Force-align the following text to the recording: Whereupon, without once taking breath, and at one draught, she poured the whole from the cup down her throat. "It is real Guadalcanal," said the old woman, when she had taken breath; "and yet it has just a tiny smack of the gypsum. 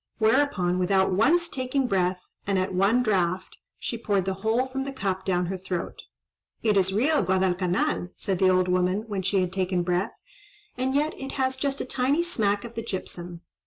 Whereupon, 0.17 0.79
without 0.79 1.11
once 1.11 1.47
taking 1.47 1.85
breath, 1.85 2.23
and 2.47 2.57
at 2.57 2.73
one 2.73 3.03
draught, 3.03 3.55
she 3.77 3.99
poured 3.99 4.25
the 4.25 4.33
whole 4.41 4.65
from 4.65 4.83
the 4.83 4.91
cup 4.91 5.25
down 5.25 5.45
her 5.45 5.59
throat. 5.59 6.01
"It 6.63 6.75
is 6.75 6.91
real 6.91 7.21
Guadalcanal," 7.21 8.09
said 8.17 8.39
the 8.39 8.49
old 8.49 8.67
woman, 8.67 9.01
when 9.07 9.21
she 9.21 9.41
had 9.41 9.53
taken 9.53 9.83
breath; 9.83 10.13
"and 10.75 10.95
yet 10.95 11.13
it 11.19 11.33
has 11.33 11.55
just 11.55 11.81
a 11.81 11.85
tiny 11.85 12.23
smack 12.23 12.63
of 12.63 12.73
the 12.73 12.81
gypsum. 12.81 13.41